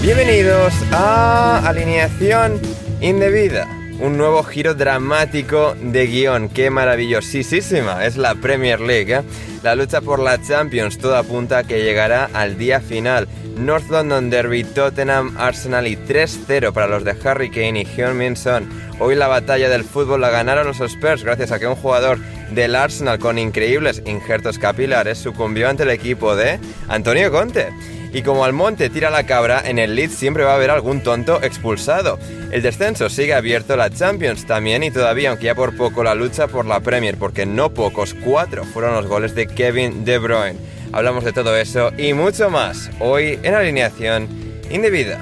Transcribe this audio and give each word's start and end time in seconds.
Bienvenidos 0.00 0.72
a 0.92 1.68
Alineación 1.68 2.60
Indebida, 3.00 3.66
un 3.98 4.16
nuevo 4.16 4.44
giro 4.44 4.74
dramático 4.74 5.74
de 5.82 6.06
guion. 6.06 6.48
Qué 6.48 6.70
maravillosísima 6.70 8.06
es 8.06 8.16
la 8.16 8.36
Premier 8.36 8.80
League. 8.80 9.12
¿eh? 9.16 9.22
La 9.64 9.74
lucha 9.74 10.00
por 10.00 10.20
la 10.20 10.40
Champions, 10.40 10.98
todo 10.98 11.16
apunta 11.16 11.64
que 11.64 11.82
llegará 11.82 12.30
al 12.32 12.56
día 12.56 12.80
final. 12.80 13.26
North 13.58 13.90
London 13.90 14.30
Derby, 14.30 14.62
Tottenham, 14.62 15.34
Arsenal 15.36 15.86
y 15.86 15.96
3-0 15.96 16.72
para 16.72 16.86
los 16.86 17.04
de 17.04 17.16
Harry 17.24 17.50
Kane 17.50 17.80
y 17.80 17.84
Hyun 17.84 18.16
Min 18.16 18.36
Son. 18.36 18.68
Hoy 19.00 19.16
la 19.16 19.26
batalla 19.26 19.68
del 19.68 19.84
fútbol 19.84 20.20
la 20.20 20.30
ganaron 20.30 20.68
los 20.68 20.80
Spurs 20.80 21.24
gracias 21.24 21.50
a 21.50 21.58
que 21.58 21.66
un 21.66 21.74
jugador 21.74 22.18
del 22.50 22.76
Arsenal 22.76 23.18
con 23.18 23.36
increíbles 23.36 24.02
injertos 24.06 24.58
capilares 24.58 25.18
sucumbió 25.18 25.68
ante 25.68 25.82
el 25.82 25.90
equipo 25.90 26.36
de 26.36 26.60
Antonio 26.88 27.30
Conte. 27.32 27.68
Y 28.12 28.22
como 28.22 28.44
Almonte 28.44 28.88
tira 28.88 29.10
la 29.10 29.26
cabra, 29.26 29.62
en 29.64 29.78
el 29.78 29.94
Leeds 29.94 30.14
siempre 30.14 30.44
va 30.44 30.52
a 30.52 30.56
haber 30.56 30.70
algún 30.70 31.02
tonto 31.02 31.42
expulsado. 31.42 32.18
El 32.50 32.62
descenso 32.62 33.10
sigue 33.10 33.34
abierto, 33.34 33.76
la 33.76 33.90
Champions 33.90 34.46
también 34.46 34.82
y 34.82 34.90
todavía, 34.90 35.30
aunque 35.30 35.46
ya 35.46 35.54
por 35.54 35.76
poco, 35.76 36.02
la 36.02 36.14
lucha 36.14 36.46
por 36.46 36.64
la 36.64 36.80
Premier, 36.80 37.18
porque 37.18 37.44
no 37.44 37.74
pocos, 37.74 38.14
cuatro 38.14 38.64
fueron 38.64 38.94
los 38.94 39.06
goles 39.06 39.34
de 39.34 39.46
Kevin 39.46 40.06
De 40.06 40.16
Bruyne. 40.18 40.77
Hablamos 40.92 41.24
de 41.24 41.32
todo 41.32 41.56
eso 41.56 41.90
y 41.98 42.14
mucho 42.14 42.50
más 42.50 42.90
hoy 43.00 43.38
en 43.42 43.54
alineación 43.54 44.28
indebida. 44.70 45.18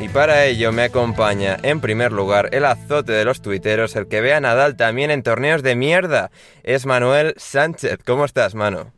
Y 0.00 0.08
para 0.08 0.46
ello 0.46 0.72
me 0.72 0.82
acompaña 0.84 1.58
en 1.62 1.80
primer 1.82 2.10
lugar 2.10 2.48
el 2.52 2.64
azote 2.64 3.12
de 3.12 3.24
los 3.26 3.42
tuiteros, 3.42 3.94
el 3.96 4.08
que 4.08 4.22
ve 4.22 4.32
a 4.32 4.40
Nadal 4.40 4.76
también 4.76 5.10
en 5.10 5.22
torneos 5.22 5.62
de 5.62 5.74
mierda. 5.76 6.30
Es 6.62 6.86
Manuel 6.86 7.34
Sánchez. 7.36 7.98
¿Cómo 8.06 8.24
estás, 8.24 8.54
mano? 8.54 8.92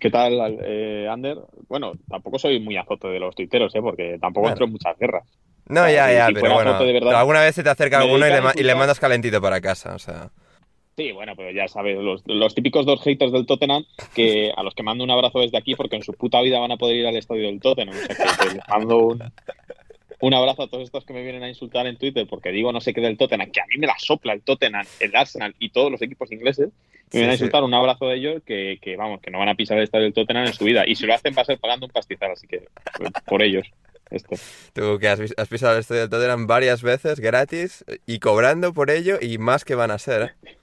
¿Qué 0.00 0.10
tal, 0.10 0.58
eh, 0.64 1.06
Ander? 1.08 1.38
Bueno, 1.68 1.92
tampoco 2.08 2.38
soy 2.38 2.58
muy 2.58 2.76
azote 2.76 3.06
de 3.08 3.20
los 3.20 3.34
tuiteros, 3.36 3.72
¿eh? 3.76 3.80
porque 3.80 4.18
tampoco 4.20 4.42
Bueno. 4.42 4.54
entro 4.54 4.66
en 4.66 4.72
muchas 4.72 4.98
guerras. 4.98 5.24
No, 5.66 5.82
O 5.82 5.84
sea, 5.84 5.92
ya, 5.92 6.12
ya, 6.12 6.26
si 6.28 6.34
pero 6.34 6.54
bueno. 6.54 6.78
verdad, 6.78 7.14
alguna 7.14 7.42
vez 7.42 7.54
se 7.54 7.62
te 7.62 7.70
acerca 7.70 7.98
alguno 8.00 8.26
y 8.26 8.30
le, 8.30 8.40
y 8.56 8.62
le 8.64 8.74
mandas 8.74 8.98
calentito 8.98 9.40
para 9.40 9.60
casa, 9.60 9.94
o 9.94 9.98
sea. 9.98 10.30
Sí, 10.98 11.12
bueno, 11.12 11.34
pero 11.36 11.52
ya 11.52 11.68
sabes, 11.68 11.96
los, 11.96 12.22
los 12.26 12.56
típicos 12.56 12.84
dos 12.84 13.00
haters 13.02 13.30
del 13.30 13.46
Tottenham 13.46 13.84
que 14.16 14.50
a 14.56 14.64
los 14.64 14.74
que 14.74 14.82
mando 14.82 15.04
un 15.04 15.12
abrazo 15.12 15.38
desde 15.38 15.56
aquí 15.56 15.76
porque 15.76 15.94
en 15.94 16.02
su 16.02 16.12
puta 16.12 16.40
vida 16.40 16.58
van 16.58 16.72
a 16.72 16.76
poder 16.76 16.96
ir 16.96 17.06
al 17.06 17.16
estadio 17.16 17.46
del 17.46 17.60
Tottenham. 17.60 17.94
O 17.94 17.98
sea, 18.00 18.16
que, 18.16 18.48
que 18.48 18.54
les 18.56 18.68
mando 18.68 18.98
un, 18.98 19.22
un 20.18 20.34
abrazo 20.34 20.64
a 20.64 20.66
todos 20.66 20.82
estos 20.82 21.04
que 21.04 21.12
me 21.12 21.22
vienen 21.22 21.44
a 21.44 21.48
insultar 21.48 21.86
en 21.86 21.98
Twitter 21.98 22.26
porque 22.28 22.50
digo 22.50 22.72
no 22.72 22.80
sé 22.80 22.92
qué 22.92 23.00
del 23.00 23.16
Tottenham, 23.16 23.52
que 23.52 23.60
a 23.60 23.66
mí 23.66 23.76
me 23.78 23.86
la 23.86 23.94
sopla 23.96 24.32
el 24.32 24.42
Tottenham, 24.42 24.84
el 24.98 25.14
Arsenal 25.14 25.54
y 25.60 25.70
todos 25.70 25.92
los 25.92 26.02
equipos 26.02 26.32
ingleses. 26.32 26.70
Sí, 27.12 27.18
Me 27.18 27.20
vienen 27.20 27.30
a 27.30 27.36
sí. 27.36 27.44
insultar 27.44 27.62
un 27.62 27.74
abrazo 27.74 28.08
de 28.08 28.16
ellos 28.16 28.42
que, 28.44 28.80
que, 28.82 28.96
vamos, 28.96 29.20
que 29.20 29.30
no 29.30 29.38
van 29.38 29.50
a 29.50 29.54
pisar 29.54 29.78
el 29.78 29.84
estadio 29.84 30.02
del 30.02 30.14
Tottenham 30.14 30.46
en 30.46 30.52
su 30.52 30.64
vida. 30.64 30.82
Y 30.84 30.96
si 30.96 31.06
lo 31.06 31.14
hacen 31.14 31.32
va 31.38 31.42
a 31.42 31.44
ser 31.44 31.60
pagando 31.60 31.86
un 31.86 31.92
pastizal, 31.92 32.32
así 32.32 32.48
que 32.48 32.64
por 33.24 33.40
ellos. 33.40 33.68
Esto. 34.10 34.34
Tú 34.72 34.98
que 34.98 35.06
has, 35.06 35.20
has 35.36 35.48
pisado 35.48 35.74
el 35.74 35.80
estadio 35.80 36.00
del 36.00 36.10
Tottenham 36.10 36.48
varias 36.48 36.82
veces 36.82 37.20
gratis 37.20 37.84
y 38.04 38.18
cobrando 38.18 38.72
por 38.72 38.90
ello 38.90 39.18
y 39.20 39.38
más 39.38 39.64
que 39.64 39.76
van 39.76 39.92
a 39.92 39.98
ser, 39.98 40.34
¿eh? 40.42 40.57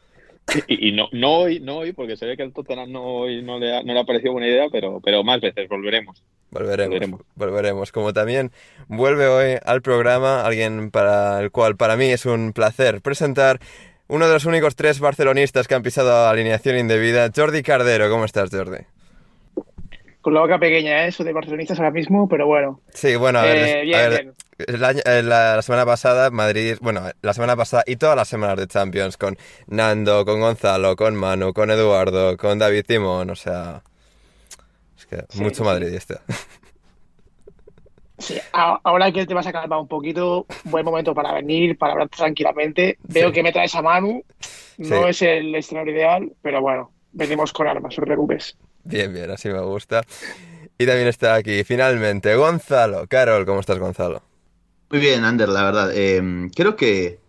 Y, 0.68 0.90
y 0.90 0.92
no, 0.92 1.10
no 1.12 1.38
hoy, 1.40 1.60
no 1.60 1.78
hoy, 1.78 1.94
porque 1.94 2.16
se 2.18 2.26
ve 2.26 2.38
que 2.38 2.44
el 2.44 2.54
Tottenham 2.54 2.92
no, 2.92 3.04
hoy 3.04 3.42
no, 3.42 3.60
le 3.60 3.76
ha, 3.76 3.84
no 3.84 3.94
le 3.94 4.00
ha 4.00 4.04
parecido 4.06 4.34
buena 4.34 4.48
idea, 4.48 4.68
pero, 4.72 5.02
pero 5.04 5.24
más 5.24 5.42
veces 5.42 5.68
volveremos. 5.68 6.24
Volveremos, 6.52 6.90
Volveremos. 6.90 7.22
volveremos. 7.36 7.92
Como 7.92 8.14
también 8.14 8.52
vuelve 8.88 9.28
hoy 9.28 9.58
al 9.66 9.82
programa 9.82 10.46
alguien 10.46 10.92
para 10.92 11.42
el 11.42 11.52
cual 11.52 11.76
para 11.76 11.98
mí 11.98 12.06
es 12.06 12.26
un 12.26 12.54
placer 12.54 13.02
presentar 13.02 13.60
uno 14.08 14.28
de 14.28 14.34
los 14.34 14.46
únicos 14.46 14.76
tres 14.76 15.00
barcelonistas 15.00 15.68
que 15.68 15.76
han 15.76 15.84
pisado 15.84 16.28
alineación 16.28 16.78
indebida, 16.78 17.30
Jordi 17.36 17.64
Cardero. 17.64 18.10
¿Cómo 18.10 18.24
estás, 18.26 18.52
Jordi? 18.52 18.86
Con 20.26 20.34
la 20.34 20.42
boca 20.42 20.58
pequeña, 20.58 21.06
¿eh? 21.06 21.10
Eso 21.10 21.24
de 21.24 21.34
barcelonistas 21.34 21.78
ahora 21.78 21.92
mismo, 21.92 22.28
pero 22.28 22.48
bueno. 22.48 22.82
Sí, 22.92 23.16
bueno, 23.16 23.38
a 23.38 23.44
ver, 23.44 23.58
Eh, 23.86 23.96
a 23.96 24.08
ver, 24.10 24.24
bien. 24.24 24.34
eh, 25.06 25.22
la, 25.22 25.54
la 25.56 25.62
semana 25.62 25.86
pasada 25.86 26.32
Madrid, 26.32 26.78
bueno, 26.82 27.04
la 27.22 27.34
semana 27.36 27.56
pasada 27.56 27.84
y 27.86 27.98
todas 27.98 28.16
las 28.16 28.28
semanas 28.28 28.58
de 28.58 28.66
Champions 28.66 29.18
con 29.18 29.38
Nando, 29.68 30.26
con 30.26 30.40
Gonzalo, 30.40 30.96
con 30.96 31.16
Manu, 31.16 31.54
con 31.54 31.70
Eduardo, 31.70 32.38
con 32.38 32.58
David 32.58 32.86
Timón, 32.88 33.30
o 33.30 33.36
sea, 33.36 33.84
es 34.98 35.06
que 35.06 35.18
Sí, 35.30 35.44
mucho 35.44 35.58
sí. 35.58 35.64
madridista. 35.64 36.22
Sí, 38.18 38.40
a- 38.52 38.80
ahora 38.84 39.12
que 39.12 39.28
te 39.28 39.34
vas 39.36 39.46
a 39.46 39.52
calmar 39.52 39.78
un 39.78 39.88
poquito, 39.88 40.48
buen 40.64 40.84
momento 40.86 41.14
para 41.14 41.34
venir, 41.34 41.78
para 41.78 41.94
hablar 41.94 42.10
tranquilamente. 42.10 42.98
Veo 43.04 43.28
Sí. 43.28 43.34
que 43.36 43.44
me 43.44 43.52
traes 43.52 43.76
a 43.76 43.84
Manu. 43.84 44.24
No 44.80 45.04
Sí. 45.04 45.10
es 45.10 45.22
el 45.22 45.54
escenario 45.54 45.94
ideal, 45.94 46.32
pero 46.42 46.62
bueno, 46.62 46.92
venimos 47.12 47.54
con 47.54 47.68
armas, 47.68 47.94
no 47.96 48.02
te 48.02 48.08
preocupes. 48.08 48.58
Bien, 48.86 49.12
bien, 49.14 49.30
así 49.32 49.50
me 49.50 49.60
gusta. 49.62 50.04
Y 50.78 50.86
también 50.86 51.08
está 51.08 51.36
aquí, 51.36 51.64
finalmente, 51.64 52.36
Gonzalo. 52.36 53.08
Carol, 53.08 53.46
¿cómo 53.46 53.60
estás, 53.60 53.80
Gonzalo? 53.80 54.22
Muy 54.92 55.00
bien, 55.00 55.24
Ander, 55.24 55.50
la 55.50 55.64
verdad. 55.64 55.92
Eh, 55.94 56.50
creo 56.56 56.76
que 56.76 57.20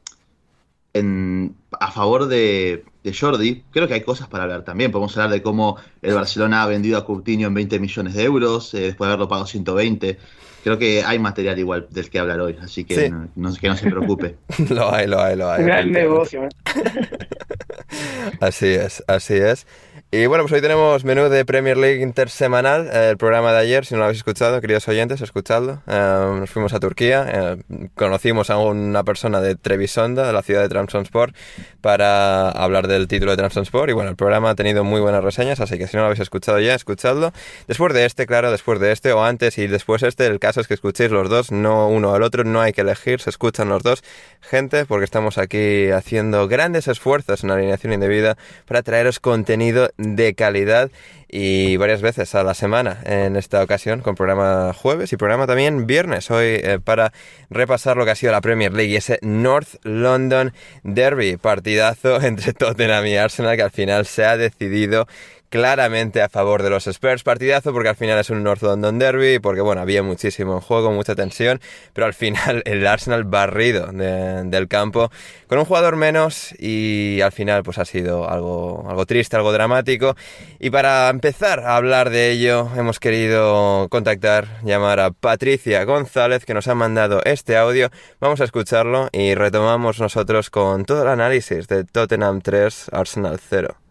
en- 0.92 1.54
a 1.78 1.90
favor 1.92 2.26
de, 2.26 2.84
de 3.04 3.14
Jordi, 3.14 3.64
creo 3.70 3.86
que 3.88 3.94
hay 3.94 4.00
cosas 4.02 4.28
para 4.28 4.44
hablar 4.44 4.64
también. 4.64 4.90
Podemos 4.90 5.16
hablar 5.16 5.30
de 5.30 5.42
cómo 5.42 5.76
el 6.02 6.14
Barcelona 6.14 6.62
ha 6.62 6.66
vendido 6.66 6.98
a 6.98 7.04
Coutinho 7.04 7.48
en 7.48 7.54
20 7.54 7.78
millones 7.78 8.14
de 8.14 8.24
euros, 8.24 8.72
eh, 8.74 8.80
después 8.80 9.06
de 9.08 9.12
haberlo 9.12 9.28
pagado 9.28 9.46
120. 9.46 10.18
Creo 10.64 10.78
que 10.78 11.04
hay 11.04 11.18
material 11.18 11.58
igual 11.58 11.86
del 11.90 12.10
que 12.10 12.18
hablar 12.18 12.40
hoy, 12.40 12.56
así 12.60 12.84
que, 12.84 12.94
Sí. 13.06 13.10
no, 13.10 13.28
no- 13.36 13.54
que 13.54 13.68
no 13.68 13.76
se 13.76 13.88
preocupe. 13.90 14.36
Lo 14.70 14.92
hay, 14.92 15.06
lo 15.06 15.20
hay, 15.22 15.36
lo 15.36 15.50
hay. 15.50 15.62
Gran 15.64 15.92
negocio, 15.92 16.44
¿eh? 16.44 16.48
Así 18.40 18.66
es, 18.66 19.02
así 19.06 19.34
es. 19.34 19.66
Y 20.12 20.26
bueno, 20.26 20.44
pues 20.44 20.52
hoy 20.52 20.60
tenemos 20.60 21.04
menú 21.04 21.28
de 21.28 21.44
Premier 21.44 21.76
League 21.76 22.00
intersemanal, 22.00 22.88
eh, 22.92 23.10
el 23.10 23.16
programa 23.16 23.52
de 23.52 23.58
ayer, 23.58 23.84
si 23.84 23.94
no 23.94 23.98
lo 23.98 24.04
habéis 24.04 24.18
escuchado, 24.18 24.60
queridos 24.60 24.86
oyentes, 24.86 25.20
escuchadlo. 25.20 25.82
Eh, 25.88 26.36
nos 26.38 26.48
fuimos 26.48 26.72
a 26.74 26.78
Turquía, 26.78 27.26
eh, 27.28 27.88
conocimos 27.96 28.48
a 28.50 28.58
una 28.58 29.02
persona 29.02 29.40
de 29.40 29.56
Trevisonda, 29.56 30.24
de 30.24 30.32
la 30.32 30.42
ciudad 30.42 30.62
de 30.62 30.68
Trabzonspor, 30.68 31.32
para 31.80 32.50
hablar 32.50 32.86
del 32.86 33.08
título 33.08 33.32
de 33.32 33.36
Trabzonspor. 33.36 33.90
Y 33.90 33.94
bueno, 33.94 34.08
el 34.08 34.14
programa 34.16 34.50
ha 34.50 34.54
tenido 34.54 34.84
muy 34.84 35.00
buenas 35.00 35.24
reseñas, 35.24 35.58
así 35.58 35.76
que 35.76 35.88
si 35.88 35.96
no 35.96 36.02
lo 36.02 36.06
habéis 36.06 36.20
escuchado 36.20 36.60
ya, 36.60 36.76
escuchadlo. 36.76 37.32
Después 37.66 37.92
de 37.92 38.06
este, 38.06 38.26
claro, 38.26 38.52
después 38.52 38.78
de 38.78 38.92
este, 38.92 39.12
o 39.12 39.24
antes 39.24 39.58
y 39.58 39.66
después 39.66 40.04
este, 40.04 40.26
el 40.26 40.38
caso 40.38 40.60
es 40.60 40.68
que 40.68 40.74
escuchéis 40.74 41.10
los 41.10 41.28
dos, 41.28 41.50
no 41.50 41.88
uno 41.88 42.14
al 42.14 42.22
otro, 42.22 42.44
no 42.44 42.60
hay 42.60 42.72
que 42.72 42.82
elegir, 42.82 43.20
se 43.20 43.30
escuchan 43.30 43.68
los 43.68 43.82
dos. 43.82 44.04
Gente, 44.40 44.86
porque 44.86 45.04
estamos 45.04 45.36
aquí 45.36 45.90
haciendo 45.90 46.46
grandes 46.46 46.86
esfuerzos 46.86 47.42
en 47.42 47.50
alineación 47.50 47.92
indebida 47.92 48.38
para 48.66 48.84
traeros 48.84 49.18
contenido 49.18 49.90
de 49.98 50.34
calidad 50.34 50.90
y 51.28 51.76
varias 51.76 52.02
veces 52.02 52.34
a 52.34 52.44
la 52.44 52.54
semana 52.54 52.98
en 53.04 53.36
esta 53.36 53.62
ocasión 53.62 54.00
con 54.00 54.14
programa 54.14 54.72
jueves 54.72 55.12
y 55.12 55.16
programa 55.16 55.46
también 55.46 55.86
viernes. 55.86 56.30
Hoy 56.30 56.60
eh, 56.62 56.78
para 56.82 57.12
repasar 57.50 57.96
lo 57.96 58.04
que 58.04 58.12
ha 58.12 58.14
sido 58.14 58.32
la 58.32 58.40
Premier 58.40 58.72
League 58.72 58.92
y 58.92 58.96
ese 58.96 59.18
North 59.22 59.76
London 59.82 60.52
Derby 60.82 61.36
partidazo 61.36 62.20
entre 62.22 62.52
Tottenham 62.52 63.06
y 63.06 63.16
Arsenal 63.16 63.56
que 63.56 63.62
al 63.62 63.70
final 63.70 64.06
se 64.06 64.24
ha 64.24 64.36
decidido 64.36 65.08
claramente 65.48 66.22
a 66.22 66.28
favor 66.28 66.62
de 66.62 66.70
los 66.70 66.86
Spurs. 66.86 67.22
Partidazo 67.22 67.72
porque 67.72 67.88
al 67.88 67.96
final 67.96 68.18
es 68.18 68.30
un 68.30 68.42
North 68.42 68.62
London 68.62 68.98
Derby, 68.98 69.38
porque 69.38 69.60
bueno, 69.60 69.80
había 69.80 70.02
muchísimo 70.02 70.60
juego, 70.60 70.92
mucha 70.92 71.14
tensión, 71.14 71.60
pero 71.92 72.06
al 72.06 72.14
final 72.14 72.62
el 72.66 72.86
Arsenal 72.86 73.24
barrido 73.24 73.86
del 73.92 74.68
campo 74.68 75.10
con 75.46 75.58
un 75.58 75.64
jugador 75.64 75.96
menos 75.96 76.54
y 76.58 77.20
al 77.20 77.32
final 77.32 77.62
pues 77.62 77.78
ha 77.78 77.84
sido 77.84 78.28
algo, 78.28 78.84
algo 78.88 79.06
triste, 79.06 79.36
algo 79.36 79.52
dramático. 79.52 80.16
Y 80.58 80.70
para 80.70 81.08
empezar 81.08 81.60
a 81.60 81.76
hablar 81.76 82.10
de 82.10 82.30
ello 82.30 82.68
hemos 82.76 83.00
querido 83.00 83.88
contactar, 83.90 84.60
llamar 84.62 85.00
a 85.00 85.10
Patricia 85.10 85.84
González 85.84 86.44
que 86.44 86.54
nos 86.54 86.68
ha 86.68 86.74
mandado 86.74 87.22
este 87.24 87.56
audio. 87.56 87.90
Vamos 88.20 88.40
a 88.40 88.44
escucharlo 88.44 89.08
y 89.12 89.34
retomamos 89.34 90.00
nosotros 90.00 90.50
con 90.50 90.84
todo 90.84 91.02
el 91.02 91.08
análisis 91.08 91.68
de 91.68 91.84
Tottenham 91.84 92.40
3, 92.40 92.90
Arsenal 92.92 93.38
0. 93.48 93.85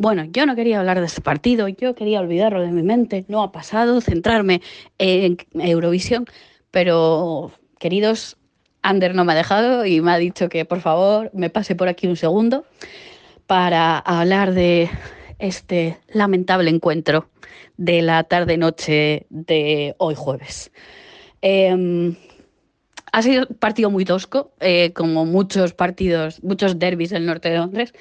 Bueno, 0.00 0.22
yo 0.30 0.46
no 0.46 0.54
quería 0.54 0.78
hablar 0.78 1.00
de 1.00 1.06
este 1.06 1.22
partido, 1.22 1.66
yo 1.66 1.96
quería 1.96 2.20
olvidarlo 2.20 2.62
de 2.62 2.70
mi 2.70 2.84
mente, 2.84 3.24
no 3.26 3.42
ha 3.42 3.50
pasado, 3.50 4.00
centrarme 4.00 4.62
en 4.96 5.38
Eurovisión, 5.54 6.24
pero 6.70 7.50
queridos, 7.80 8.36
Ander 8.80 9.16
no 9.16 9.24
me 9.24 9.32
ha 9.32 9.34
dejado 9.34 9.84
y 9.84 10.00
me 10.00 10.12
ha 10.12 10.18
dicho 10.18 10.48
que 10.48 10.64
por 10.64 10.82
favor 10.82 11.32
me 11.34 11.50
pase 11.50 11.74
por 11.74 11.88
aquí 11.88 12.06
un 12.06 12.14
segundo 12.14 12.64
para 13.48 13.98
hablar 13.98 14.54
de 14.54 14.88
este 15.40 15.98
lamentable 16.12 16.70
encuentro 16.70 17.28
de 17.76 18.00
la 18.00 18.22
tarde-noche 18.22 19.26
de 19.30 19.96
hoy 19.98 20.14
jueves. 20.14 20.70
Em, 21.42 22.14
ha 23.10 23.22
sido 23.22 23.48
un 23.50 23.56
partido 23.56 23.90
muy 23.90 24.04
tosco, 24.04 24.52
eh, 24.60 24.92
como 24.92 25.26
muchos 25.26 25.74
partidos, 25.74 26.40
muchos 26.44 26.78
derbis 26.78 27.10
del 27.10 27.26
norte 27.26 27.50
de 27.50 27.56
Londres, 27.56 27.92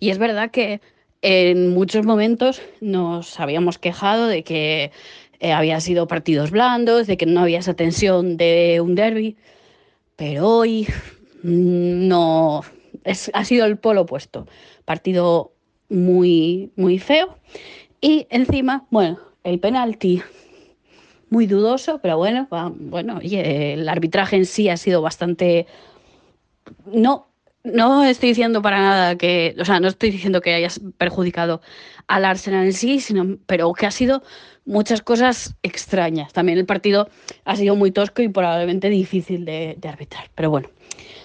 y 0.00 0.10
es 0.10 0.18
verdad 0.18 0.50
que 0.50 0.80
en 1.26 1.70
muchos 1.70 2.04
momentos 2.04 2.60
nos 2.82 3.40
habíamos 3.40 3.78
quejado 3.78 4.26
de 4.28 4.44
que 4.44 4.92
eh, 5.40 5.52
había 5.52 5.80
sido 5.80 6.06
partidos 6.06 6.50
blandos, 6.50 7.06
de 7.06 7.16
que 7.16 7.24
no 7.24 7.40
había 7.40 7.60
esa 7.60 7.72
tensión 7.72 8.36
de 8.36 8.82
un 8.82 8.94
derby, 8.94 9.38
pero 10.16 10.46
hoy 10.46 10.86
mm, 11.42 12.08
no 12.08 12.60
ha 13.32 13.44
sido 13.46 13.64
el 13.64 13.78
polo 13.78 14.02
opuesto. 14.02 14.46
Partido 14.84 15.52
muy, 15.88 16.70
muy 16.76 16.98
feo. 16.98 17.38
Y 18.02 18.26
encima, 18.28 18.86
bueno, 18.90 19.18
el 19.44 19.58
penalti 19.60 20.22
muy 21.30 21.46
dudoso, 21.46 22.00
pero 22.02 22.18
bueno, 22.18 22.48
bueno, 22.70 23.18
el 23.22 23.88
arbitraje 23.88 24.36
en 24.36 24.44
sí 24.44 24.68
ha 24.68 24.76
sido 24.76 25.00
bastante 25.00 25.66
no 26.84 27.33
no 27.64 28.04
estoy 28.04 28.30
diciendo 28.30 28.60
para 28.62 28.78
nada 28.78 29.16
que, 29.16 29.56
o 29.58 29.64
sea, 29.64 29.80
no 29.80 29.88
estoy 29.88 30.10
diciendo 30.10 30.40
que 30.40 30.54
hayas 30.54 30.80
perjudicado 30.98 31.62
al 32.06 32.26
Arsenal 32.26 32.66
en 32.66 32.74
sí, 32.74 33.00
sino, 33.00 33.38
pero 33.46 33.72
que 33.72 33.86
ha 33.86 33.90
sido 33.90 34.22
muchas 34.66 35.00
cosas 35.00 35.56
extrañas. 35.62 36.32
También 36.32 36.58
el 36.58 36.66
partido 36.66 37.08
ha 37.44 37.56
sido 37.56 37.74
muy 37.74 37.90
tosco 37.90 38.22
y 38.22 38.28
probablemente 38.28 38.90
difícil 38.90 39.44
de, 39.46 39.78
arbitrar. 39.88 40.30
Pero 40.34 40.50
bueno, 40.50 40.68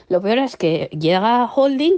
lo 0.07 0.21
peor 0.21 0.39
es 0.39 0.55
que 0.55 0.89
llega 0.97 1.45
Holding 1.45 1.97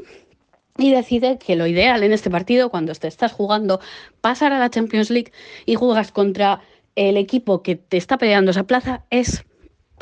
y 0.77 0.91
decide 0.91 1.37
que 1.37 1.55
lo 1.55 1.67
ideal 1.67 2.01
en 2.03 2.11
este 2.11 2.31
partido, 2.31 2.69
cuando 2.69 2.93
te 2.95 3.07
estás 3.07 3.31
jugando, 3.31 3.79
pasar 4.21 4.53
a 4.53 4.59
la 4.59 4.71
Champions 4.71 5.11
League 5.11 5.31
y 5.67 5.75
juegas 5.75 6.11
contra 6.11 6.61
el 6.95 7.15
equipo 7.17 7.61
que 7.61 7.75
te 7.75 7.97
está 7.97 8.17
peleando 8.17 8.51
esa 8.51 8.63
plaza, 8.63 9.05
es 9.11 9.45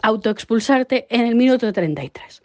autoexpulsarte 0.01 1.07
en 1.09 1.25
el 1.25 1.35
minuto 1.35 1.73
33. 1.73 2.41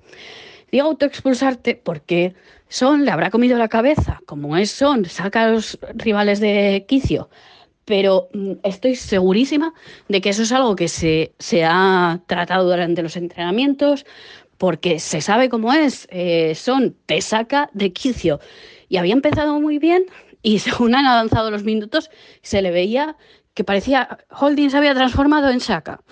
Digo 0.71 0.87
autoexpulsarte 0.87 1.77
porque 1.77 2.35
Son 2.69 3.05
le 3.05 3.11
habrá 3.11 3.31
comido 3.31 3.59
la 3.59 3.69
cabeza, 3.69 4.21
como 4.27 4.57
es 4.57 4.71
Son, 4.71 5.05
saca 5.05 5.45
a 5.45 5.49
los 5.49 5.79
rivales 5.95 6.41
de 6.41 6.85
quicio, 6.89 7.29
pero 7.85 8.29
mm, 8.33 8.53
estoy 8.63 8.97
segurísima 8.97 9.75
de 10.09 10.21
que 10.21 10.31
eso 10.31 10.43
es 10.43 10.53
algo 10.53 10.77
que 10.77 10.89
se, 10.89 11.33
se 11.39 11.65
ha 11.65 12.21
tratado 12.27 12.71
durante 12.71 13.03
los 13.03 13.17
entrenamientos, 13.17 14.07
porque 14.59 14.99
se 14.99 15.21
sabe 15.21 15.49
cómo 15.49 15.73
es. 15.73 16.09
Eh, 16.11 16.55
son 16.55 16.97
te 17.07 17.21
saca 17.21 17.71
de 17.73 17.93
quicio. 17.93 18.41
Y 18.89 18.97
había 18.97 19.13
empezado 19.13 19.61
muy 19.61 19.79
bien 19.79 20.07
y 20.43 20.59
según 20.61 20.95
han 20.95 21.07
avanzado 21.07 21.51
los 21.51 21.65
minutos, 21.65 22.11
se 22.43 22.63
le 22.63 22.71
veía 22.71 23.17
que 23.55 23.65
parecía 23.65 24.19
Holding 24.31 24.71
se 24.71 24.77
había 24.77 24.95
transformado 24.95 25.51
en 25.51 25.61
saca. 25.61 26.03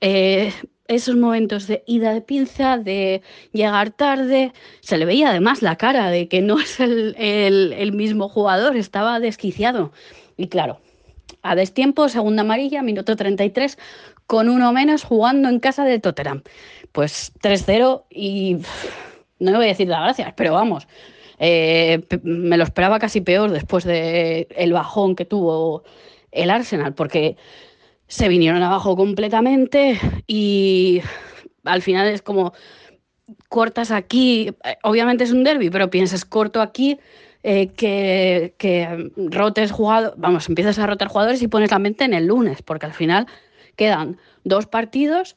Eh, 0.00 0.52
esos 0.88 1.16
momentos 1.16 1.66
de 1.66 1.82
ida 1.86 2.12
de 2.12 2.20
pinza, 2.20 2.78
de 2.78 3.22
llegar 3.52 3.90
tarde, 3.90 4.52
se 4.80 4.98
le 4.98 5.04
veía 5.04 5.30
además 5.30 5.62
la 5.62 5.76
cara 5.76 6.10
de 6.10 6.28
que 6.28 6.40
no 6.40 6.58
es 6.60 6.78
el, 6.80 7.92
mismo 7.92 8.28
jugador, 8.28 8.76
estaba 8.76 9.20
desquiciado. 9.20 9.92
Y 10.36 10.48
claro, 10.48 10.80
a 11.42 11.54
destiempo, 11.54 12.08
segunda 12.08 12.42
amarilla, 12.42 12.82
minuto 12.82 13.16
33, 13.16 13.78
con 14.26 14.48
uno 14.48 14.72
menos 14.72 15.04
jugando 15.04 15.48
en 15.48 15.60
casa 15.60 15.84
de 15.84 15.98
Tottenham. 15.98 16.42
Pues 16.92 17.32
3-0 17.42 18.04
y 18.10 18.58
no 19.38 19.50
le 19.50 19.56
voy 19.56 19.66
a 19.66 19.70
decir 19.70 19.88
las 19.88 20.02
gracias, 20.02 20.32
pero 20.36 20.54
vamos, 20.54 20.86
eh, 21.38 22.02
me 22.22 22.56
lo 22.56 22.64
esperaba 22.64 22.98
casi 22.98 23.20
peor 23.20 23.50
después 23.50 23.84
del 23.84 24.46
el 24.50 24.72
bajón 24.72 25.14
que 25.14 25.24
tuvo 25.24 25.84
el 26.32 26.50
Arsenal, 26.50 26.94
porque 26.94 27.36
se 28.08 28.28
vinieron 28.28 28.62
abajo 28.62 28.96
completamente 28.96 29.98
y 30.26 31.02
al 31.64 31.82
final 31.82 32.08
es 32.08 32.22
como 32.22 32.52
cortas 33.48 33.90
aquí, 33.90 34.54
obviamente 34.82 35.24
es 35.24 35.32
un 35.32 35.44
derby, 35.44 35.70
pero 35.70 35.90
piensas 35.90 36.24
corto 36.24 36.60
aquí, 36.60 36.98
eh, 37.42 37.68
que, 37.68 38.54
que, 38.58 39.10
rotes 39.16 39.72
jugadores, 39.72 40.18
vamos, 40.18 40.48
empiezas 40.48 40.78
a 40.78 40.86
rotar 40.86 41.08
jugadores 41.08 41.42
y 41.42 41.48
pones 41.48 41.70
la 41.70 41.78
mente 41.78 42.04
en 42.04 42.14
el 42.14 42.26
lunes, 42.26 42.62
porque 42.62 42.86
al 42.86 42.92
final 42.92 43.26
quedan 43.76 44.18
dos 44.44 44.66
partidos 44.66 45.36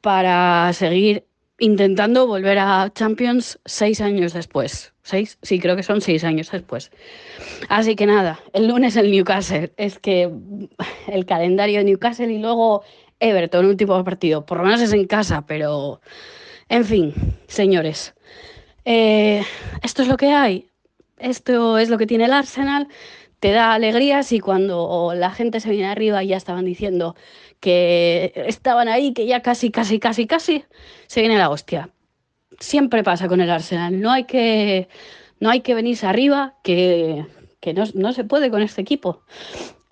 para 0.00 0.72
seguir 0.72 1.27
intentando 1.58 2.26
volver 2.26 2.58
a 2.58 2.90
Champions 2.94 3.58
seis 3.64 4.00
años 4.00 4.32
después. 4.32 4.92
¿Seis? 5.02 5.38
Sí, 5.42 5.58
creo 5.58 5.76
que 5.76 5.82
son 5.82 6.00
seis 6.00 6.24
años 6.24 6.50
después. 6.50 6.90
Así 7.68 7.96
que 7.96 8.06
nada, 8.06 8.40
el 8.52 8.68
lunes 8.68 8.96
el 8.96 9.10
Newcastle. 9.10 9.72
Es 9.76 9.98
que 9.98 10.30
el 11.08 11.26
calendario 11.26 11.78
de 11.78 11.84
Newcastle 11.84 12.32
y 12.32 12.38
luego 12.38 12.82
Everton, 13.20 13.66
último 13.66 14.02
partido. 14.04 14.44
Por 14.46 14.58
lo 14.58 14.64
menos 14.64 14.80
es 14.80 14.92
en 14.92 15.06
casa, 15.06 15.44
pero... 15.46 16.00
En 16.68 16.84
fin, 16.84 17.14
señores. 17.46 18.14
Eh, 18.84 19.42
esto 19.82 20.02
es 20.02 20.08
lo 20.08 20.16
que 20.16 20.32
hay. 20.32 20.68
Esto 21.18 21.78
es 21.78 21.88
lo 21.88 21.98
que 21.98 22.06
tiene 22.06 22.26
el 22.26 22.32
Arsenal. 22.32 22.88
Te 23.40 23.52
da 23.52 23.72
alegrías 23.72 24.32
y 24.32 24.40
cuando 24.40 25.12
la 25.14 25.30
gente 25.30 25.60
se 25.60 25.70
viene 25.70 25.86
arriba 25.86 26.24
ya 26.24 26.36
estaban 26.36 26.64
diciendo 26.64 27.14
que 27.60 28.32
estaban 28.34 28.88
ahí, 28.88 29.12
que 29.12 29.26
ya 29.26 29.42
casi, 29.42 29.70
casi, 29.70 29.98
casi, 29.98 30.26
casi, 30.26 30.64
se 31.06 31.20
viene 31.20 31.38
la 31.38 31.50
hostia. 31.50 31.90
Siempre 32.58 33.04
pasa 33.04 33.28
con 33.28 33.40
el 33.40 33.50
Arsenal. 33.50 34.00
No 34.00 34.10
hay 34.10 34.24
que, 34.24 34.88
no 35.40 35.50
hay 35.50 35.60
que 35.60 35.74
venirse 35.74 36.06
arriba, 36.06 36.54
que, 36.64 37.26
que 37.60 37.74
no, 37.74 37.84
no, 37.94 38.12
se 38.12 38.24
puede 38.24 38.50
con 38.50 38.62
este 38.62 38.82
equipo. 38.82 39.22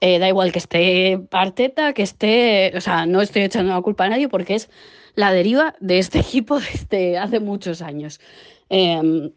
Eh, 0.01 0.19
da 0.19 0.29
igual 0.29 0.53
que 0.53 0.59
esté 0.59 1.21
Arteta, 1.31 1.93
que 1.93 2.03
esté. 2.03 2.73
O 2.77 2.81
sea, 2.81 3.07
no 3.07 3.23
estoy 3.23 3.43
echando 3.43 3.73
la 3.73 3.81
culpa 3.83 4.05
a 4.05 4.09
nadie 4.09 4.29
porque 4.29 4.57
es 4.57 4.71
la 5.15 5.33
deriva 5.33 5.75
de 5.81 5.99
este 5.99 6.19
equipo 6.27 6.59
desde 6.61 7.19
hace 7.19 7.41
muchos 7.41 7.83
años. 7.83 8.21
Em, 8.69 9.33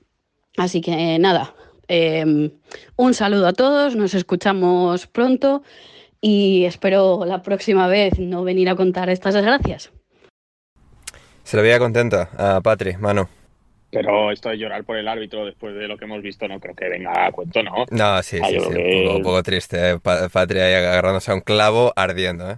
así 0.57 0.81
que 0.81 1.17
nada. 1.19 1.53
Em, 1.91 2.51
un 2.98 3.13
saludo 3.15 3.48
a 3.48 3.53
todos, 3.53 3.96
nos 3.96 4.13
escuchamos 4.13 5.08
pronto 5.08 5.63
y 6.22 6.65
espero 6.65 7.25
la 7.25 7.41
próxima 7.41 7.88
vez 7.88 8.19
no 8.19 8.43
venir 8.43 8.69
a 8.69 8.75
contar 8.75 9.10
estas 9.10 9.34
desgracias. 9.34 9.91
Se 11.43 11.58
le 11.58 11.63
veía 11.63 11.79
contenta 11.79 12.29
a 12.38 12.62
Patri, 12.62 12.96
mano. 12.98 13.27
Pero 13.91 14.31
esto 14.31 14.50
de 14.50 14.58
llorar 14.60 14.84
por 14.84 14.98
el 14.98 15.08
árbitro 15.08 15.46
después 15.46 15.74
de 15.74 15.88
lo 15.88 15.98
que 15.98 16.05
hemos 16.05 16.22
visto 16.22 16.48
no 16.48 16.60
creo 16.60 16.75
que 16.75 16.88
venga 16.89 17.25
a 17.25 17.31
cuento, 17.31 17.63
¿no? 17.63 17.86
No, 17.89 18.22
sí, 18.22 18.38
Ah, 18.39 18.46
sí, 18.50 18.60
sí, 18.60 18.67
un 18.67 18.75
que- 18.75 19.03
poco, 19.03 19.17
un 19.17 19.24
poco 19.24 19.41
triste, 19.43 19.89
¿eh? 19.93 20.00
Patria 20.00 20.65
ahí 20.65 20.74
agarrándose 20.75 21.31
a 21.31 21.34
un 21.34 21.41
clavo 21.41 21.91
ardiendo, 21.96 22.51
¿eh? 22.51 22.58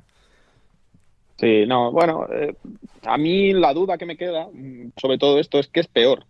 Sí, 1.39 1.63
no, 1.65 1.89
bueno, 1.93 2.27
eh, 2.33 2.53
a 3.05 3.17
mí 3.17 3.53
la 3.53 3.73
duda 3.73 3.97
que 3.97 4.05
me 4.05 4.17
queda 4.17 4.47
mm, 4.51 4.91
sobre 4.99 5.17
todo 5.17 5.39
esto 5.39 5.57
es 5.57 5.67
qué 5.69 5.79
es 5.79 5.87
peor, 5.87 6.25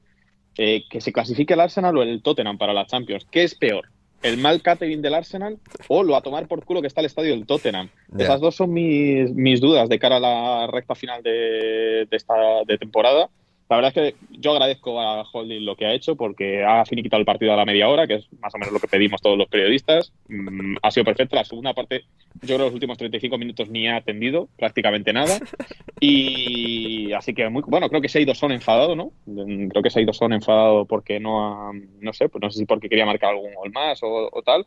Eh, 0.58 0.84
que 0.89 1.00
se 1.00 1.13
clasifique 1.13 1.53
el 1.53 1.62
Arsenal 1.62 1.98
o 1.98 2.03
el 2.03 2.22
Tottenham 2.22 2.58
para 2.58 2.74
la 2.74 2.86
Champions. 2.86 3.25
¿Qué 3.31 3.43
es 3.43 3.55
peor? 3.55 3.89
¿El 4.22 4.38
mal 4.38 4.62
catering 4.62 5.01
del 5.01 5.15
Arsenal 5.15 5.58
o 5.88 6.03
lo 6.03 6.15
a 6.15 6.22
tomar 6.22 6.48
por 6.48 6.63
culo 6.65 6.81
que 6.81 6.88
está 6.88 7.00
el 7.00 7.08
estadio 7.08 7.31
del 7.31 7.46
Tottenham? 7.46 7.89
Ya. 8.10 8.25
Esas 8.25 8.41
dos 8.41 8.55
son 8.55 8.72
mis, 8.72 9.34
mis 9.34 9.62
dudas 9.62 9.89
de 9.89 9.98
cara 9.98 10.17
a 10.17 10.20
la 10.20 10.67
recta 10.67 10.93
final 10.93 11.24
de, 11.24 12.05
de 12.10 12.17
esta 12.17 12.36
de 12.67 12.77
temporada. 12.77 13.29
La 13.71 13.77
verdad 13.77 13.93
es 13.95 14.13
que 14.13 14.37
yo 14.37 14.51
agradezco 14.51 14.99
a 14.99 15.23
Holding 15.31 15.63
lo 15.63 15.77
que 15.77 15.85
ha 15.85 15.93
hecho 15.93 16.17
porque 16.17 16.61
ha 16.61 16.83
finiquitado 16.83 17.21
el 17.21 17.25
partido 17.25 17.53
a 17.53 17.55
la 17.55 17.63
media 17.63 17.87
hora, 17.87 18.05
que 18.05 18.15
es 18.15 18.27
más 18.41 18.53
o 18.53 18.57
menos 18.57 18.73
lo 18.73 18.81
que 18.81 18.89
pedimos 18.89 19.21
todos 19.21 19.37
los 19.37 19.47
periodistas. 19.47 20.11
Mm, 20.27 20.75
ha 20.81 20.91
sido 20.91 21.05
perfecto. 21.05 21.37
La 21.37 21.45
segunda 21.45 21.73
parte, 21.73 22.03
yo 22.41 22.47
creo 22.47 22.57
que 22.57 22.63
los 22.65 22.73
últimos 22.73 22.97
35 22.97 23.37
minutos 23.37 23.69
ni 23.69 23.87
ha 23.87 23.95
atendido 23.95 24.49
prácticamente 24.57 25.13
nada. 25.13 25.39
Y 26.03 27.13
así 27.13 27.33
que, 27.33 27.47
muy, 27.47 27.63
bueno, 27.65 27.87
creo 27.87 28.01
que 28.01 28.09
se 28.09 28.17
ha 28.17 28.21
ido 28.21 28.35
Son 28.35 28.51
enfadado, 28.51 28.93
¿no? 28.95 29.13
Mm, 29.25 29.67
Creo 29.67 29.83
que 29.83 29.89
se 29.89 29.99
ha 29.99 30.01
ido 30.01 30.11
Son 30.11 30.33
enfadado 30.33 30.83
porque 30.85 31.21
no 31.21 31.69
ha, 31.69 31.71
no 32.01 32.11
sé, 32.11 32.27
pues 32.27 32.41
no 32.41 32.51
sé 32.51 32.59
si 32.59 32.65
porque 32.65 32.89
quería 32.89 33.05
marcar 33.05 33.29
algún 33.29 33.53
gol 33.53 33.71
más 33.71 34.03
o, 34.03 34.29
o 34.33 34.41
tal. 34.41 34.65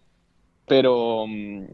Pero, 0.67 1.27
mm, 1.27 1.65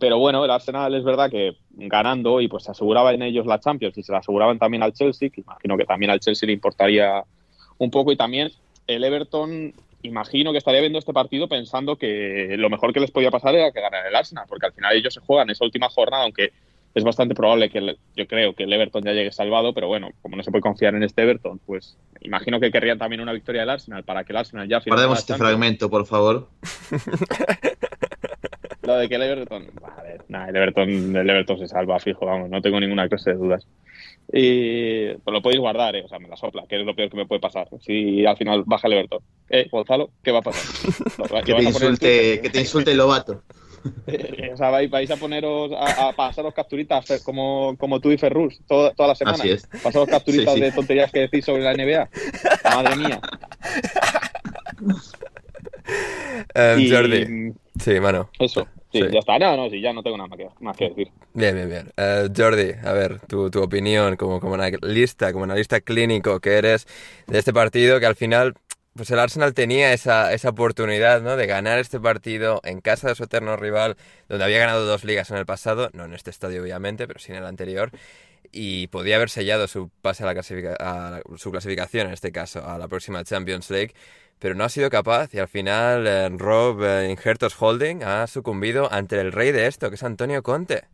pero 0.00 0.18
bueno, 0.18 0.44
el 0.44 0.50
Arsenal 0.50 0.94
es 0.94 1.04
verdad 1.04 1.30
que 1.30 1.56
ganando 1.70 2.40
y 2.40 2.48
pues 2.48 2.64
se 2.64 2.70
aseguraba 2.72 3.12
en 3.12 3.22
ellos 3.22 3.46
la 3.46 3.60
Champions 3.60 3.96
y 3.98 4.02
se 4.02 4.12
la 4.12 4.18
aseguraban 4.18 4.58
también 4.58 4.82
al 4.82 4.92
Chelsea, 4.92 5.30
que 5.30 5.40
imagino 5.42 5.76
que 5.76 5.84
también 5.84 6.10
al 6.10 6.20
Chelsea 6.20 6.46
le 6.46 6.52
importaría 6.52 7.24
un 7.78 7.90
poco 7.90 8.12
y 8.12 8.16
también 8.16 8.50
el 8.86 9.04
Everton 9.04 9.72
imagino 10.02 10.52
que 10.52 10.58
estaría 10.58 10.80
viendo 10.80 10.98
este 10.98 11.12
partido 11.12 11.48
pensando 11.48 11.96
que 11.96 12.54
lo 12.56 12.70
mejor 12.70 12.92
que 12.92 13.00
les 13.00 13.10
podía 13.10 13.30
pasar 13.30 13.54
era 13.54 13.72
que 13.72 13.80
ganara 13.80 14.08
el 14.08 14.14
Arsenal, 14.16 14.44
porque 14.48 14.66
al 14.66 14.72
final 14.72 14.94
ellos 14.96 15.12
se 15.14 15.20
juegan 15.20 15.50
esa 15.50 15.64
última 15.64 15.88
jornada, 15.88 16.22
aunque 16.24 16.52
es 16.94 17.04
bastante 17.04 17.34
probable 17.34 17.68
que 17.68 17.78
el- 17.78 17.98
yo 18.16 18.26
creo 18.26 18.54
que 18.54 18.62
el 18.64 18.72
Everton 18.72 19.04
ya 19.04 19.12
llegue 19.12 19.30
salvado, 19.32 19.72
pero 19.74 19.88
bueno, 19.88 20.10
como 20.22 20.36
no 20.36 20.42
se 20.42 20.50
puede 20.50 20.62
confiar 20.62 20.94
en 20.94 21.02
este 21.02 21.22
Everton, 21.22 21.60
pues 21.66 21.96
imagino 22.20 22.58
que 22.60 22.70
querrían 22.70 22.98
también 22.98 23.20
una 23.20 23.32
victoria 23.32 23.60
del 23.62 23.70
Arsenal 23.70 24.04
para 24.04 24.24
que 24.24 24.32
el 24.32 24.38
Arsenal 24.38 24.68
ya 24.68 24.80
Guardemos 24.86 25.18
este 25.18 25.32
Champions. 25.32 25.50
fragmento, 25.50 25.90
por 25.90 26.06
favor. 26.06 26.48
Lo 28.88 28.96
de 28.96 29.08
que 29.08 29.14
el 29.16 29.22
Everton. 29.22 29.66
A 29.96 30.02
ver, 30.02 30.24
nada, 30.28 30.48
el 30.48 30.56
Everton, 30.56 30.88
el 31.16 31.28
Everton 31.30 31.58
se 31.58 31.68
salva, 31.68 31.98
fijo, 31.98 32.24
vamos, 32.26 32.48
no 32.50 32.62
tengo 32.62 32.80
ninguna 32.80 33.08
clase 33.08 33.30
de 33.30 33.36
dudas. 33.36 33.66
Y 34.32 35.08
pues 35.14 35.32
lo 35.32 35.40
podéis 35.42 35.60
guardar, 35.60 35.94
eh, 35.96 36.02
o 36.04 36.08
sea, 36.08 36.18
me 36.18 36.28
la 36.28 36.36
sopla, 36.36 36.64
que 36.68 36.78
es 36.80 36.84
lo 36.86 36.94
peor 36.96 37.10
que 37.10 37.16
me 37.16 37.26
puede 37.26 37.40
pasar. 37.40 37.68
Si 37.80 38.24
al 38.26 38.36
final 38.36 38.62
baja 38.66 38.86
el 38.88 38.94
Everton. 38.94 39.20
Eh, 39.50 39.68
Gonzalo, 39.70 40.10
¿qué 40.22 40.32
va 40.32 40.38
a 40.38 40.42
pasar? 40.42 40.64
Lo- 41.30 41.42
Que 41.42 41.54
te 41.54 41.62
insulte, 41.62 42.40
que 42.40 42.50
te 42.50 42.60
insulte 42.60 42.90
el 42.92 42.96
Lobato. 42.98 43.42
Eh, 44.08 44.50
o 44.52 44.56
sea, 44.56 44.70
vais, 44.70 44.90
vais 44.90 45.08
a 45.08 45.16
poneros 45.16 45.70
a, 45.72 46.08
a 46.08 46.12
pasaros 46.12 46.52
capturitas 46.52 47.22
como, 47.24 47.76
como 47.78 48.00
tú 48.00 48.10
y 48.10 48.18
Ferrus 48.18 48.60
toda, 48.66 48.92
toda 48.92 49.10
la 49.10 49.14
semana. 49.14 49.36
Así 49.38 49.50
es. 49.50 49.68
Pasaros 49.82 50.08
capturitas 50.08 50.52
Sí, 50.54 50.58
sí. 50.58 50.64
de 50.64 50.72
tonterías 50.72 51.12
que 51.12 51.20
decís 51.20 51.44
sobre 51.44 51.62
la 51.62 51.74
NBA. 51.74 52.08
Madre 52.64 52.96
mía. 52.96 53.20
Eh, 56.54 56.76
Y- 56.78 56.90
Jordi. 56.90 57.52
Sí, 57.82 58.00
mano. 58.00 58.30
Eso. 58.38 58.66
Sí, 58.92 59.00
Sí. 59.02 59.06
ya 59.12 59.18
está. 59.18 59.38
No, 59.38 59.56
no, 59.56 59.68
sí, 59.68 59.80
ya 59.80 59.92
no 59.92 60.02
tengo 60.02 60.16
nada 60.16 60.28
más 60.28 60.38
que, 60.38 60.48
más 60.60 60.76
que 60.76 60.88
decir. 60.88 61.08
Bien, 61.34 61.54
bien, 61.54 61.68
bien. 61.68 61.92
Eh, 61.96 62.28
Jordi, 62.34 62.72
a 62.82 62.92
ver, 62.92 63.20
tu, 63.20 63.50
tu 63.50 63.62
opinión 63.62 64.16
como, 64.16 64.40
como 64.40 64.54
analista, 64.54 65.32
como 65.32 65.44
analista 65.44 65.80
clínico 65.80 66.40
que 66.40 66.54
eres 66.56 66.86
de 67.26 67.38
este 67.38 67.52
partido, 67.52 68.00
que 68.00 68.06
al 68.06 68.16
final, 68.16 68.54
pues 68.94 69.10
el 69.10 69.18
Arsenal 69.18 69.52
tenía 69.52 69.92
esa, 69.92 70.32
esa 70.32 70.48
oportunidad, 70.48 71.20
¿no? 71.20 71.36
De 71.36 71.46
ganar 71.46 71.78
este 71.78 72.00
partido 72.00 72.60
en 72.64 72.80
casa 72.80 73.08
de 73.08 73.14
su 73.14 73.24
eterno 73.24 73.56
rival, 73.56 73.96
donde 74.28 74.44
había 74.44 74.58
ganado 74.58 74.86
dos 74.86 75.04
ligas 75.04 75.30
en 75.30 75.36
el 75.36 75.44
pasado, 75.46 75.90
no 75.92 76.06
en 76.06 76.14
este 76.14 76.30
estadio 76.30 76.62
obviamente, 76.62 77.06
pero 77.06 77.20
sí 77.20 77.30
en 77.32 77.38
el 77.38 77.44
anterior, 77.46 77.90
y 78.50 78.86
podía 78.86 79.16
haber 79.16 79.28
sellado 79.28 79.68
su 79.68 79.90
pase 80.00 80.22
a, 80.22 80.26
la 80.26 80.34
clasifica- 80.34 80.76
a 80.80 81.10
la- 81.10 81.22
su 81.36 81.50
clasificación, 81.50 82.06
en 82.06 82.14
este 82.14 82.32
caso, 82.32 82.66
a 82.66 82.78
la 82.78 82.88
próxima 82.88 83.22
Champions 83.22 83.70
League, 83.70 83.92
pero 84.38 84.54
no 84.54 84.64
ha 84.64 84.68
sido 84.68 84.90
capaz 84.90 85.34
y 85.34 85.38
al 85.38 85.48
final 85.48 86.06
eh, 86.06 86.28
Rob 86.30 86.82
eh, 86.84 87.16
Holding 87.58 88.02
ha 88.02 88.26
sucumbido 88.26 88.92
ante 88.92 89.20
el 89.20 89.32
rey 89.32 89.52
de 89.52 89.66
esto, 89.66 89.88
que 89.88 89.96
es 89.96 90.02
Antonio 90.02 90.42
Conte. 90.42 90.84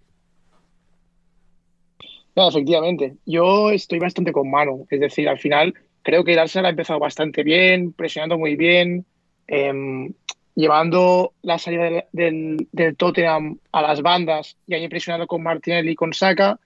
No, 2.37 2.49
efectivamente. 2.49 3.17
Yo 3.27 3.71
estoy 3.71 3.99
bastante 3.99 4.33
con 4.33 4.51
Manu. 4.51 4.87
Es 4.91 5.01
decir, 5.01 5.29
al 5.29 5.39
final 5.39 5.75
creo 6.03 6.25
que 6.25 6.33
el 6.33 6.39
Arsenal 6.39 6.67
ha 6.67 6.71
empezado 6.71 6.99
bastante 6.99 7.43
bien, 7.43 7.93
presionando 7.93 8.39
muy 8.39 8.57
bien, 8.57 9.05
em, 9.47 10.13
llevando 10.55 11.33
la 11.43 11.59
salida 11.59 12.05
del, 12.13 12.69
del, 12.73 12.97
Tottenham 12.97 13.59
a 13.73 13.83
las 13.83 14.03
bandas 14.03 14.57
y 14.67 14.75
ahí 14.75 14.89
presionando 14.89 15.27
con 15.27 15.43
Martinelli 15.43 15.93
y 15.93 15.95
con 15.95 16.13
Saka. 16.13 16.59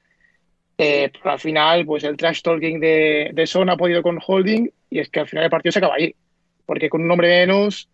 Eh, 0.78 1.10
al 1.24 1.40
final, 1.40 1.84
pues 1.84 2.04
el 2.04 2.16
trash 2.16 2.40
talking 2.40 2.80
de, 2.80 3.30
de 3.34 3.46
Son 3.46 3.68
ha 3.68 3.76
podido 3.76 4.02
con 4.02 4.18
Holding 4.24 4.70
y 4.90 5.00
es 5.00 5.10
que 5.10 5.20
al 5.20 5.28
final 5.28 5.44
el 5.44 5.50
partido 5.50 5.72
se 5.72 5.80
acaba 5.80 5.96
ahí. 5.96 6.14
Porque 6.68 6.90
con 6.90 7.00
un 7.00 7.10
hombre 7.10 7.28
menos, 7.28 7.88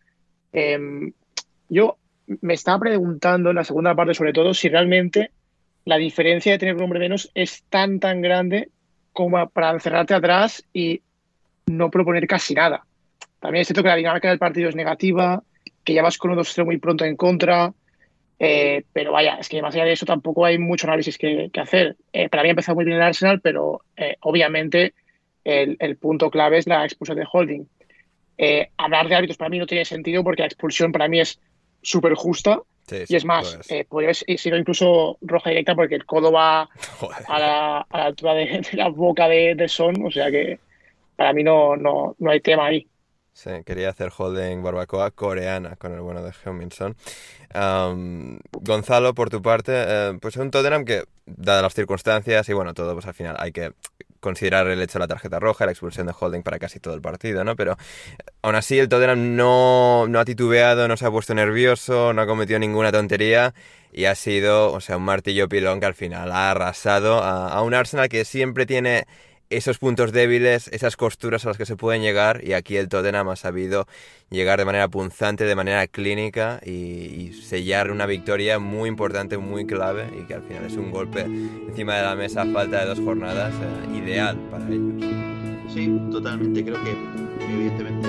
em, 0.53 1.13
yo 1.69 1.97
me 2.41 2.55
estaba 2.55 2.81
preguntando 2.81 3.51
en 3.51 3.57
la 3.57 3.63
segunda 3.63 3.95
parte, 3.95 4.15
sobre 4.15 4.33
todo, 4.33 4.53
si 4.53 4.69
realmente 4.69 5.31
la 5.85 5.97
diferencia 5.97 6.51
de 6.51 6.59
tener 6.59 6.75
un 6.75 6.83
hombre 6.83 6.99
menos 6.99 7.31
es 7.35 7.63
tan, 7.71 8.01
tan 8.01 8.21
grande 8.21 8.71
como 9.13 9.49
para 9.49 9.71
encerrarte 9.71 10.15
atrás 10.15 10.65
y 10.73 11.03
no 11.67 11.89
proponer 11.89 12.27
casi 12.27 12.53
nada. 12.53 12.85
También 13.39 13.61
es 13.61 13.69
cierto 13.69 13.85
que 13.85 13.91
la 13.91 13.97
dinámica 13.97 14.29
del 14.29 14.41
partido 14.41 14.71
es 14.71 14.75
negativa, 14.75 15.41
que 15.85 15.95
ya 15.95 16.03
vas 16.03 16.19
con 16.19 16.33
un 16.33 16.39
2-0 16.39 16.65
muy 16.65 16.79
pronto 16.79 17.05
en 17.05 17.15
contra, 17.15 17.73
eh, 18.41 18.83
pero 18.93 19.13
vaya, 19.13 19.37
es 19.37 19.49
que 19.49 19.63
más 19.63 19.73
allá 19.73 19.85
de 19.85 19.93
eso 19.93 20.05
tampoco 20.05 20.45
hay 20.45 20.59
mucho 20.59 20.89
análisis 20.89 21.17
que, 21.17 21.49
que 21.53 21.61
hacer. 21.61 21.97
Eh, 22.13 22.29
para 22.29 22.43
mí 22.43 22.49
ha 22.49 22.51
empezado 22.51 22.75
muy 22.75 22.85
bien 22.85 22.97
el 22.97 23.05
Arsenal, 23.05 23.41
pero 23.41 23.83
eh, 23.97 24.17
obviamente 24.23 24.95
el, 25.45 25.77
el 25.79 25.97
punto 25.97 26.29
clave 26.29 26.59
es 26.59 26.67
la 26.67 26.85
expulsión 26.85 27.19
de 27.19 27.27
Holding. 27.31 27.69
Eh, 28.37 28.69
hablar 28.77 29.09
de 29.09 29.15
árbitros 29.15 29.37
para 29.37 29.51
mí 29.51 29.59
no 29.59 29.67
tiene 29.67 29.85
sentido 29.85 30.25
porque 30.25 30.43
la 30.43 30.47
expulsión 30.47 30.93
para 30.93 31.09
mí 31.09 31.21
es 31.21 31.39
súper 31.83 32.15
justa. 32.15 32.61
Sí, 32.87 33.05
Y 33.09 33.17
es 33.17 33.25
más, 33.25 33.59
eh, 33.71 33.87
podría 33.89 34.09
haber 34.09 34.39
sido 34.39 34.59
incluso 34.59 35.17
roja 35.23 35.49
directa 35.49 35.75
porque 35.75 35.95
el 35.95 36.05
codo 36.05 36.31
va 36.31 36.63
a 37.29 37.39
la, 37.39 37.79
a 37.81 37.99
la 37.99 38.05
altura 38.05 38.35
de, 38.35 38.61
de 38.71 38.77
la 38.77 38.89
boca 38.89 39.27
de, 39.27 39.55
de 39.55 39.69
Son, 39.69 40.05
o 40.05 40.11
sea 40.11 40.31
que 40.31 40.59
para 41.17 41.33
mí 41.33 41.43
no, 41.43 41.77
no, 41.77 42.15
no 42.19 42.31
hay 42.31 42.41
tema 42.41 42.67
ahí. 42.67 42.87
Sí, 43.35 43.51
quería 43.67 43.89
hacer 43.89 44.13
holding 44.17 44.63
barbacoa 44.63 45.11
coreana 45.11 45.75
con 45.75 45.93
el 45.93 46.01
bueno 46.01 46.23
de 46.23 46.31
Heung-Min 46.31 46.71
Son. 46.71 46.97
Gonzalo, 48.53 49.13
por 49.13 49.29
tu 49.29 49.43
parte, 49.43 49.73
eh, 49.75 50.19
pues 50.23 50.37
es 50.37 50.41
un 50.41 50.53
Tottenham 50.53 50.85
que, 50.85 51.03
dadas 51.27 51.63
las 51.63 51.75
circunstancias 51.75 52.49
y 52.49 52.53
bueno, 52.53 52.75
todo, 52.75 52.95
pues 52.95 53.07
al 53.07 53.15
final 53.15 53.35
hay 53.39 53.51
que 53.51 53.73
considerar 54.25 54.67
el 54.67 54.81
hecho 54.83 54.95
de 54.95 55.05
la 55.05 55.09
tarjeta 55.09 55.39
roja, 55.39 55.67
la 55.67 55.73
expulsión 55.73 56.07
de 56.07 56.15
holding 56.19 56.43
para 56.43 56.59
casi 56.59 56.81
todo 56.81 56.95
el 56.95 57.01
partido, 57.01 57.45
¿no? 57.45 57.55
Pero 57.55 57.77
aún 58.43 58.55
así 58.57 58.79
el 58.79 58.89
Tottenham 58.89 59.37
no, 59.37 60.07
no 60.09 60.19
ha 60.19 60.25
titubeado, 60.25 60.89
no 60.89 60.97
se 60.97 61.07
ha 61.07 61.11
puesto 61.11 61.35
nervioso, 61.35 62.13
no 62.13 62.23
ha 62.23 62.27
cometido 62.27 62.59
ninguna 62.59 62.91
tontería 62.91 63.55
y 63.93 64.07
ha 64.07 64.15
sido, 64.15 64.73
o 64.73 64.81
sea, 64.81 64.97
un 64.97 65.05
martillo 65.05 65.49
pilón 65.49 65.79
que 65.79 65.87
al 65.87 65.95
final 65.95 66.33
ha 66.33 66.51
arrasado 66.51 67.23
a 67.23 67.63
un 67.63 67.75
Arsenal 67.75 68.09
que 68.09 68.25
siempre 68.25 68.67
tiene 68.67 69.07
esos 69.51 69.79
puntos 69.79 70.13
débiles, 70.13 70.69
esas 70.69 70.97
costuras 70.97 71.45
a 71.45 71.49
las 71.49 71.59
que 71.59 71.67
se 71.67 71.77
pueden 71.77 72.03
llegar 72.03 72.43
y 72.45 72.53
aquí 72.53 72.77
el 72.77 72.89
Tottenham 72.89 73.29
ha 73.29 73.37
sabido 73.37 73.87
llegar 74.31 74.59
de 74.59 74.65
manera 74.65 74.89
punzante, 74.89 75.45
de 75.45 75.55
manera 75.55 75.87
clínica 75.87 76.61
y, 76.65 76.71
y 76.71 77.33
sellar 77.33 77.91
una 77.91 78.07
victoria 78.07 78.59
muy 78.59 78.89
importante, 78.89 79.39
muy 79.39 79.67
clave 79.67 80.09
y 80.19 80.27
que 80.27 80.35
al 80.35 80.43
final 80.43 80.65
es 80.65 80.77
un 80.77 80.91
golpe 80.91 81.21
encima 81.23 81.97
de 81.97 82.03
la 82.03 82.15
mesa 82.17 82.43
a 82.43 82.47
falta 82.47 82.81
de 82.81 82.87
dos 82.87 83.01
jornadas 83.01 83.53
eh, 83.55 83.99
ideal 83.99 84.37
para 84.51 84.67
ellos. 84.67 85.05
Sí, 85.73 85.91
totalmente. 86.11 86.65
Creo 86.65 86.83
que, 86.83 86.97
evidentemente, 87.53 88.09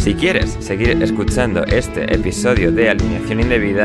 Si 0.00 0.14
quieres 0.14 0.56
seguir 0.60 1.02
escuchando 1.02 1.62
este 1.66 2.14
episodio 2.14 2.72
de 2.72 2.88
Alineación 2.88 3.40
Indebida, 3.40 3.84